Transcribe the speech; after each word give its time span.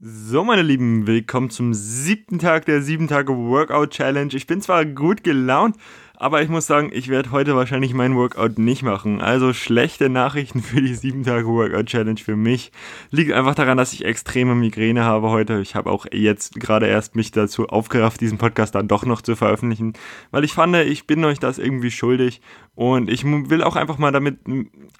So, 0.00 0.44
meine 0.44 0.62
Lieben, 0.62 1.08
willkommen 1.08 1.50
zum 1.50 1.74
siebten 1.74 2.38
Tag 2.38 2.66
der 2.66 2.82
sieben 2.82 3.08
Tage 3.08 3.36
Workout 3.36 3.90
Challenge. 3.90 4.32
Ich 4.32 4.46
bin 4.46 4.60
zwar 4.60 4.84
gut 4.84 5.24
gelaunt, 5.24 5.74
aber 6.14 6.40
ich 6.40 6.48
muss 6.48 6.68
sagen, 6.68 6.90
ich 6.92 7.08
werde 7.08 7.32
heute 7.32 7.56
wahrscheinlich 7.56 7.94
meinen 7.94 8.14
Workout 8.14 8.60
nicht 8.60 8.84
machen. 8.84 9.20
Also 9.20 9.52
schlechte 9.52 10.08
Nachrichten 10.08 10.62
für 10.62 10.80
die 10.80 10.94
sieben 10.94 11.24
Tage 11.24 11.48
Workout 11.48 11.86
Challenge 11.86 12.20
für 12.20 12.36
mich. 12.36 12.70
Liegt 13.10 13.32
einfach 13.32 13.56
daran, 13.56 13.76
dass 13.76 13.92
ich 13.92 14.04
extreme 14.04 14.54
Migräne 14.54 15.02
habe 15.02 15.30
heute. 15.30 15.58
Ich 15.58 15.74
habe 15.74 15.90
auch 15.90 16.06
jetzt 16.12 16.54
gerade 16.60 16.86
erst 16.86 17.16
mich 17.16 17.32
dazu 17.32 17.66
aufgerafft, 17.66 18.20
diesen 18.20 18.38
Podcast 18.38 18.76
dann 18.76 18.86
doch 18.86 19.04
noch 19.04 19.20
zu 19.20 19.34
veröffentlichen, 19.34 19.94
weil 20.30 20.44
ich 20.44 20.52
fand, 20.52 20.76
ich 20.76 21.08
bin 21.08 21.24
euch 21.24 21.40
das 21.40 21.58
irgendwie 21.58 21.90
schuldig 21.90 22.40
und 22.76 23.10
ich 23.10 23.24
will 23.24 23.64
auch 23.64 23.74
einfach 23.74 23.98
mal 23.98 24.12
damit 24.12 24.38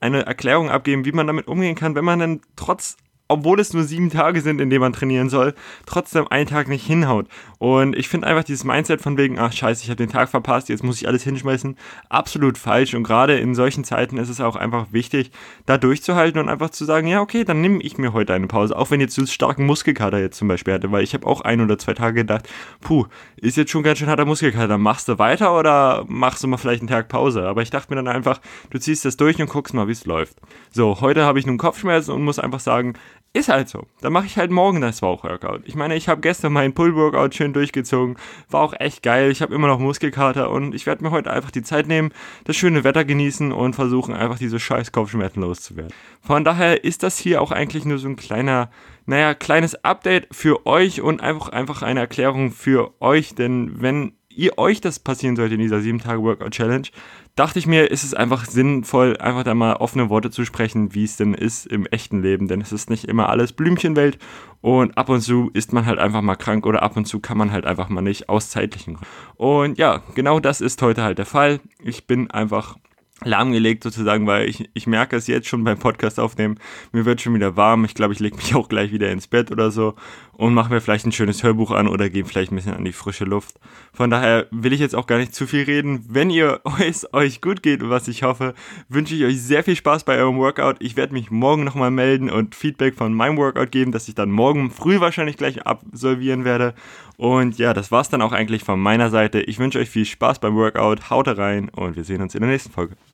eine 0.00 0.26
Erklärung 0.26 0.68
abgeben, 0.68 1.06
wie 1.06 1.12
man 1.12 1.26
damit 1.26 1.48
umgehen 1.48 1.76
kann, 1.76 1.94
wenn 1.94 2.04
man 2.04 2.18
dann 2.18 2.40
trotz 2.56 2.98
obwohl 3.28 3.60
es 3.60 3.72
nur 3.72 3.84
sieben 3.84 4.10
Tage 4.10 4.40
sind, 4.40 4.60
in 4.60 4.68
denen 4.68 4.82
man 4.82 4.92
trainieren 4.92 5.30
soll, 5.30 5.54
trotzdem 5.86 6.28
einen 6.28 6.46
Tag 6.46 6.68
nicht 6.68 6.86
hinhaut. 6.86 7.26
Und 7.58 7.96
ich 7.96 8.08
finde 8.08 8.26
einfach 8.26 8.44
dieses 8.44 8.64
Mindset 8.64 9.00
von 9.00 9.16
wegen, 9.16 9.38
ach 9.38 9.52
scheiße, 9.52 9.82
ich 9.82 9.88
habe 9.88 9.96
den 9.96 10.10
Tag 10.10 10.28
verpasst, 10.28 10.68
jetzt 10.68 10.82
muss 10.82 11.00
ich 11.00 11.08
alles 11.08 11.22
hinschmeißen, 11.22 11.76
absolut 12.08 12.58
falsch. 12.58 12.94
Und 12.94 13.04
gerade 13.04 13.38
in 13.38 13.54
solchen 13.54 13.84
Zeiten 13.84 14.18
ist 14.18 14.28
es 14.28 14.40
auch 14.40 14.56
einfach 14.56 14.88
wichtig, 14.92 15.30
da 15.64 15.78
durchzuhalten 15.78 16.40
und 16.40 16.48
einfach 16.48 16.70
zu 16.70 16.84
sagen, 16.84 17.06
ja, 17.06 17.20
okay, 17.20 17.44
dann 17.44 17.60
nehme 17.60 17.80
ich 17.80 17.96
mir 17.98 18.12
heute 18.12 18.34
eine 18.34 18.48
Pause. 18.48 18.76
Auch 18.76 18.90
wenn 18.90 19.00
jetzt 19.00 19.14
so 19.14 19.24
starken 19.24 19.64
Muskelkater 19.64 20.18
jetzt 20.18 20.36
zum 20.36 20.48
Beispiel 20.48 20.74
hatte, 20.74 20.92
weil 20.92 21.04
ich 21.04 21.14
habe 21.14 21.26
auch 21.26 21.40
ein 21.40 21.60
oder 21.60 21.78
zwei 21.78 21.94
Tage 21.94 22.14
gedacht, 22.14 22.48
puh, 22.80 23.06
ist 23.36 23.56
jetzt 23.56 23.70
schon 23.70 23.82
ganz 23.82 23.98
schön 23.98 24.08
harter 24.08 24.24
Muskelkater, 24.24 24.76
machst 24.76 25.08
du 25.08 25.18
weiter 25.18 25.58
oder 25.58 26.04
machst 26.08 26.42
du 26.42 26.48
mal 26.48 26.58
vielleicht 26.58 26.82
einen 26.82 26.88
Tag 26.88 27.08
Pause? 27.08 27.44
Aber 27.48 27.62
ich 27.62 27.70
dachte 27.70 27.90
mir 27.90 27.96
dann 27.96 28.08
einfach, 28.14 28.40
du 28.70 28.78
ziehst 28.78 29.04
das 29.04 29.16
durch 29.16 29.40
und 29.40 29.48
guckst 29.48 29.72
mal, 29.72 29.88
wie 29.88 29.92
es 29.92 30.04
läuft. 30.04 30.36
So, 30.70 31.00
heute 31.00 31.24
habe 31.24 31.38
ich 31.38 31.46
nun 31.46 31.58
Kopfschmerzen 31.58 32.12
und 32.12 32.24
muss 32.24 32.38
einfach 32.38 32.60
sagen, 32.60 32.94
ist 33.34 33.48
halt 33.48 33.68
so. 33.68 33.86
Dann 34.02 34.12
mache 34.12 34.26
ich 34.26 34.36
halt 34.36 34.50
morgen 34.50 34.82
das 34.82 35.00
Bauchworkout. 35.00 35.62
Ich 35.64 35.74
meine, 35.74 35.96
ich 35.96 36.08
habe 36.08 36.20
gestern 36.20 36.52
meinen 36.52 36.74
Pull-Workout 36.74 37.34
schön 37.34 37.54
durchgezogen. 37.54 38.16
War 38.50 38.60
auch 38.60 38.74
echt 38.78 39.02
geil. 39.02 39.30
Ich 39.30 39.40
habe 39.40 39.54
immer 39.54 39.68
noch 39.68 39.78
Muskelkater 39.78 40.50
und 40.50 40.74
ich 40.74 40.84
werde 40.84 41.02
mir 41.02 41.10
heute 41.10 41.30
einfach 41.30 41.50
die 41.50 41.62
Zeit 41.62 41.86
nehmen, 41.86 42.12
das 42.44 42.56
schöne 42.56 42.84
Wetter 42.84 43.06
genießen 43.06 43.52
und 43.52 43.74
versuchen, 43.74 44.14
einfach 44.14 44.38
diese 44.38 44.60
scheiß 44.60 44.92
Kopfschmerzen 44.92 45.40
loszuwerden. 45.40 45.92
Von 46.20 46.44
daher 46.44 46.84
ist 46.84 47.02
das 47.02 47.18
hier 47.18 47.40
auch 47.40 47.52
eigentlich 47.52 47.86
nur 47.86 47.98
so 47.98 48.08
ein 48.08 48.16
kleiner, 48.16 48.70
naja, 49.06 49.32
kleines 49.32 49.82
Update 49.82 50.28
für 50.30 50.66
euch 50.66 51.00
und 51.00 51.22
einfach, 51.22 51.48
einfach 51.48 51.80
eine 51.82 52.00
Erklärung 52.00 52.50
für 52.50 52.92
euch. 53.00 53.34
Denn 53.34 53.80
wenn 53.80 54.12
ihr 54.36 54.58
euch 54.58 54.80
das 54.80 54.98
passieren 54.98 55.36
sollte 55.36 55.54
in 55.54 55.60
dieser 55.60 55.78
7-Tage-Workout-Challenge, 55.78 56.88
dachte 57.36 57.58
ich 57.58 57.66
mir, 57.66 57.90
ist 57.90 58.04
es 58.04 58.14
einfach 58.14 58.44
sinnvoll, 58.46 59.16
einfach 59.16 59.42
da 59.42 59.54
mal 59.54 59.76
offene 59.76 60.10
Worte 60.10 60.30
zu 60.30 60.44
sprechen, 60.44 60.94
wie 60.94 61.04
es 61.04 61.16
denn 61.16 61.34
ist 61.34 61.66
im 61.66 61.86
echten 61.86 62.22
Leben. 62.22 62.48
Denn 62.48 62.60
es 62.60 62.72
ist 62.72 62.90
nicht 62.90 63.04
immer 63.04 63.28
alles 63.28 63.52
Blümchenwelt 63.52 64.18
und 64.60 64.96
ab 64.98 65.08
und 65.08 65.20
zu 65.20 65.50
ist 65.54 65.72
man 65.72 65.86
halt 65.86 65.98
einfach 65.98 66.22
mal 66.22 66.36
krank 66.36 66.66
oder 66.66 66.82
ab 66.82 66.96
und 66.96 67.06
zu 67.06 67.20
kann 67.20 67.38
man 67.38 67.52
halt 67.52 67.64
einfach 67.64 67.88
mal 67.88 68.02
nicht 68.02 68.28
aus 68.28 68.50
zeitlichen 68.50 68.94
Gründen. 68.94 69.10
Und 69.36 69.78
ja, 69.78 70.02
genau 70.14 70.40
das 70.40 70.60
ist 70.60 70.82
heute 70.82 71.02
halt 71.02 71.18
der 71.18 71.26
Fall. 71.26 71.60
Ich 71.82 72.06
bin 72.06 72.30
einfach 72.30 72.76
lahmgelegt 73.24 73.82
sozusagen, 73.82 74.26
weil 74.26 74.48
ich, 74.48 74.68
ich 74.74 74.86
merke 74.86 75.16
es 75.16 75.26
jetzt 75.26 75.48
schon 75.48 75.64
beim 75.64 75.78
Podcast 75.78 76.20
aufnehmen, 76.20 76.58
mir 76.92 77.04
wird 77.04 77.20
schon 77.20 77.34
wieder 77.34 77.56
warm, 77.56 77.84
ich 77.84 77.94
glaube, 77.94 78.12
ich 78.14 78.20
lege 78.20 78.36
mich 78.36 78.54
auch 78.54 78.68
gleich 78.68 78.92
wieder 78.92 79.10
ins 79.10 79.26
Bett 79.26 79.50
oder 79.50 79.70
so 79.70 79.94
und 80.32 80.54
mache 80.54 80.72
mir 80.72 80.80
vielleicht 80.80 81.06
ein 81.06 81.12
schönes 81.12 81.42
Hörbuch 81.42 81.70
an 81.70 81.86
oder 81.86 82.10
gehe 82.10 82.24
vielleicht 82.24 82.52
ein 82.52 82.56
bisschen 82.56 82.74
an 82.74 82.84
die 82.84 82.92
frische 82.92 83.24
Luft. 83.24 83.60
Von 83.92 84.10
daher 84.10 84.46
will 84.50 84.72
ich 84.72 84.80
jetzt 84.80 84.94
auch 84.94 85.06
gar 85.06 85.18
nicht 85.18 85.34
zu 85.34 85.46
viel 85.46 85.64
reden. 85.64 86.04
Wenn 86.08 86.30
ihr 86.30 86.60
es 86.80 87.12
euch 87.12 87.40
gut 87.40 87.62
geht, 87.62 87.88
was 87.88 88.08
ich 88.08 88.22
hoffe, 88.22 88.54
wünsche 88.88 89.14
ich 89.14 89.24
euch 89.24 89.40
sehr 89.40 89.62
viel 89.62 89.76
Spaß 89.76 90.04
bei 90.04 90.16
eurem 90.18 90.38
Workout. 90.38 90.76
Ich 90.80 90.96
werde 90.96 91.12
mich 91.12 91.30
morgen 91.30 91.64
nochmal 91.64 91.90
melden 91.90 92.30
und 92.30 92.54
Feedback 92.54 92.94
von 92.94 93.14
meinem 93.14 93.36
Workout 93.36 93.70
geben, 93.70 93.92
das 93.92 94.08
ich 94.08 94.14
dann 94.14 94.30
morgen 94.30 94.70
früh 94.70 95.00
wahrscheinlich 95.00 95.36
gleich 95.36 95.66
absolvieren 95.66 96.44
werde. 96.44 96.74
Und 97.16 97.58
ja, 97.58 97.74
das 97.74 97.92
war's 97.92 98.08
dann 98.08 98.22
auch 98.22 98.32
eigentlich 98.32 98.64
von 98.64 98.80
meiner 98.80 99.10
Seite. 99.10 99.42
Ich 99.42 99.58
wünsche 99.58 99.78
euch 99.78 99.90
viel 99.90 100.04
Spaß 100.04 100.40
beim 100.40 100.56
Workout, 100.56 101.10
haut 101.10 101.28
rein 101.28 101.68
und 101.68 101.94
wir 101.94 102.04
sehen 102.04 102.22
uns 102.22 102.34
in 102.34 102.40
der 102.40 102.50
nächsten 102.50 102.72
Folge. 102.72 102.96